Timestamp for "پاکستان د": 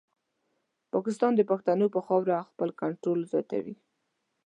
0.93-1.41